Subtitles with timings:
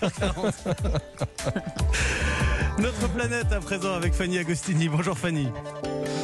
[0.00, 0.52] 8h40.
[2.78, 4.88] Notre planète à présent avec Fanny Agostini.
[4.88, 5.48] Bonjour Fanny.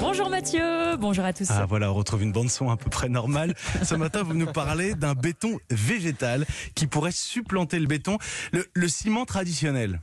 [0.01, 1.49] Bonjour Mathieu, bonjour à tous.
[1.51, 3.55] Ah voilà, on retrouve une bande son à peu près normale.
[3.83, 8.19] Ce matin, vous nous parlez d'un béton végétal qui pourrait supplanter le béton,
[8.53, 10.01] le, le ciment traditionnel.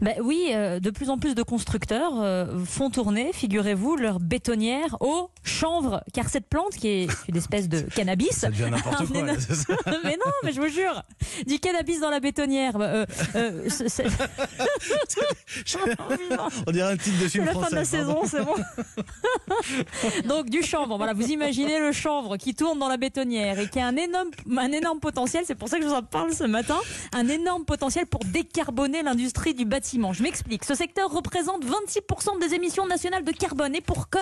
[0.00, 4.96] Ben oui, euh, de plus en plus de constructeurs euh, font tourner, figurez-vous, leur bétonnière
[5.00, 9.22] au chanvre, car cette plante, qui est une espèce de cannabis, Ça devient n'importe quoi.
[9.22, 9.74] là, ça
[10.04, 11.02] mais non, mais je vous jure,
[11.46, 12.76] du cannabis dans la bétonnière.
[12.80, 13.04] euh,
[13.36, 14.06] euh, c'est
[16.66, 17.98] On dirait un titre de c'est film la fin de la français.
[17.98, 18.26] pardon.
[18.26, 20.28] saison, c'est bon.
[20.28, 23.80] Donc du chanvre, voilà, vous imaginez le chanvre qui tourne dans la bétonnière et qui
[23.80, 26.44] a un énorme, un énorme potentiel, c'est pour ça que je vous en parle ce
[26.44, 26.78] matin,
[27.12, 30.12] un énorme potentiel pour décarboner l'industrie du bâtiment.
[30.12, 34.20] Je m'explique, ce secteur représente 26% des émissions nationales de carbone et pour cause,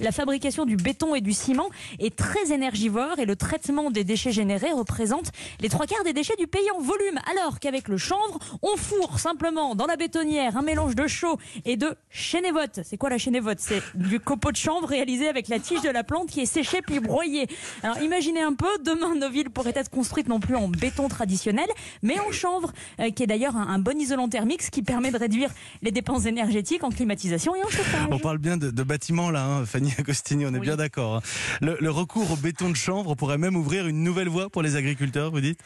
[0.00, 4.32] la fabrication du béton et du ciment est très énergivore et le traitement des déchets
[4.32, 8.38] générés représente les trois quarts des déchets du pays en volume, alors qu'avec le chanvre,
[8.62, 12.80] on fourre simplement dans la bétonnière un mélange de chaux et de chénévote.
[12.84, 16.04] C'est quoi la chénévote C'est du copeau de chanvre réalisé avec la tige de la
[16.04, 17.46] plante qui est séchée puis broyée.
[17.82, 21.68] Alors imaginez un peu, demain nos villes pourraient être construites non plus en béton traditionnel,
[22.02, 25.10] mais en chanvre, euh, qui est d'ailleurs un, un bon isolant thermique, ce qui permet
[25.10, 25.50] de réduire
[25.82, 28.08] les dépenses énergétiques en climatisation et en chauffage.
[28.10, 30.66] On parle bien de, de bâtiments là, hein, Fanny Agostini, on est Oui.
[30.66, 31.16] bien d'accord.
[31.16, 31.20] hein.
[31.60, 34.76] Le, le recours au béton de chanvre pourrait même ouvrir une nouvelle voie pour les
[34.76, 35.60] agriculteurs, vous dites?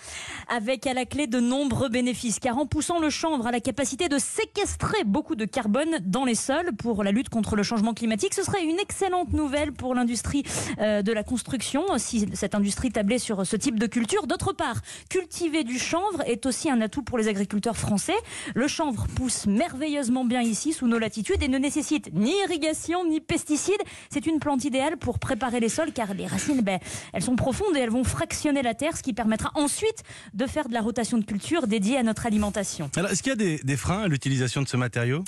[0.48, 4.08] Avec à la clé de nombreux bénéfices, car en poussant le chanvre à la capacité
[4.08, 8.34] de séquestrer beaucoup de carbone dans les sols pour la lutte contre le changement climatique,
[8.34, 10.42] ce serait une excellente nouvelle pour l'industrie
[10.80, 14.26] euh, de la construction, si cette industrie tablait sur ce type de culture.
[14.26, 18.16] D'autre part, cultiver du chanvre est aussi un atout pour les agriculteurs français.
[18.54, 23.20] Le chanvre pousse merveilleusement bien ici, sous nos latitudes, et ne nécessite ni irrigation ni
[23.20, 23.83] pesticides.
[24.11, 26.78] C'est une plante idéale pour préparer les sols, car les racines, ben,
[27.12, 30.03] elles sont profondes et elles vont fractionner la terre, ce qui permettra ensuite
[30.34, 32.91] de faire de la rotation de culture dédiée à notre alimentation.
[32.97, 35.25] Alors, est-ce qu'il y a des, des freins à l'utilisation de ce matériau?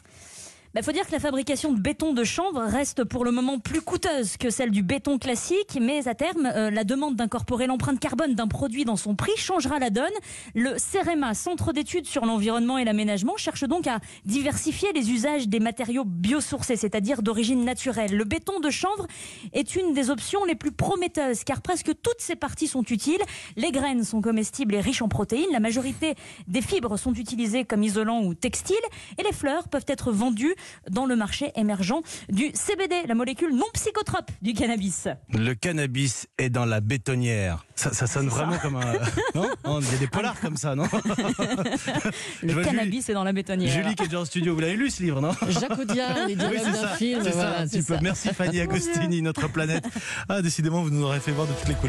[0.72, 3.58] Il Bah, faut dire que la fabrication de béton de chanvre reste pour le moment
[3.58, 7.98] plus coûteuse que celle du béton classique, mais à terme, euh, la demande d'incorporer l'empreinte
[7.98, 10.12] carbone d'un produit dans son prix changera la donne.
[10.54, 15.58] Le CEREMA, Centre d'études sur l'environnement et l'aménagement, cherche donc à diversifier les usages des
[15.58, 18.16] matériaux biosourcés, c'est-à-dire d'origine naturelle.
[18.16, 19.08] Le béton de chanvre
[19.52, 23.22] est une des options les plus prometteuses, car presque toutes ses parties sont utiles.
[23.56, 25.50] Les graines sont comestibles et riches en protéines.
[25.50, 26.14] La majorité
[26.46, 28.76] des fibres sont utilisées comme isolants ou textiles,
[29.18, 30.54] et les fleurs peuvent être vendues
[30.90, 35.08] dans le marché émergent du CBD, la molécule non psychotrope du cannabis.
[35.32, 37.64] Le cannabis est dans la bétonnière.
[37.74, 38.92] Ça, ça sonne vraiment comme un.
[39.34, 40.84] Non Non, Il y a des polars comme ça, non
[42.42, 43.70] Le cannabis est dans la bétonnière.
[43.72, 46.36] Julie qui est déjà en studio, vous l'avez lu ce livre, non Jacques Audiard, les
[46.36, 47.20] dialogues Oui, c'est d'un ça, film.
[47.22, 47.94] c'est ça, voilà, un c'est petit peu.
[47.94, 48.00] ça.
[48.02, 49.84] Merci Fanny Agostini, notre planète.
[50.28, 51.80] Ah, décidément, vous nous aurez fait voir de toutes les couleurs.